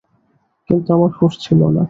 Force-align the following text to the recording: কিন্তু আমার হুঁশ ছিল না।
কিন্তু 0.69 0.89
আমার 0.93 1.11
হুঁশ 1.17 1.33
ছিল 1.39 1.59
না। 1.67 1.79